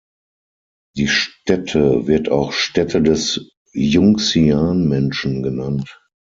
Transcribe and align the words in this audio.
Die 0.97 1.07
Stätte 1.07 2.07
wird 2.07 2.27
auch 2.27 2.53
"Stätte 2.53 3.03
des 3.03 3.51
Yunxian-Menschen" 3.71 5.43
genannt. 5.43 5.99